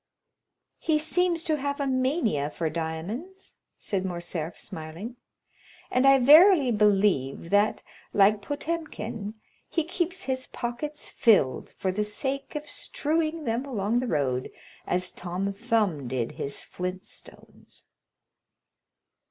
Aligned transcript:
"He 0.79 0.97
seems 0.97 1.43
to 1.43 1.57
have 1.57 1.79
a 1.79 1.85
mania 1.85 2.49
for 2.49 2.71
diamonds," 2.71 3.57
said 3.77 4.03
Morcerf, 4.03 4.59
smiling, 4.59 5.17
"and 5.91 6.07
I 6.07 6.17
verily 6.17 6.71
believe 6.71 7.51
that, 7.51 7.83
like 8.11 8.41
Potemkin, 8.41 9.35
he 9.69 9.83
keeps 9.83 10.23
his 10.23 10.47
pockets 10.47 11.11
filled, 11.11 11.69
for 11.69 11.91
the 11.91 12.03
sake 12.03 12.55
of 12.55 12.67
strewing 12.67 13.43
them 13.43 13.63
along 13.63 13.99
the 13.99 14.07
road, 14.07 14.49
as 14.87 15.11
Tom 15.11 15.53
Thumb 15.53 16.07
did 16.07 16.31
his 16.31 16.63
flint 16.63 17.05
stones." 17.05 17.85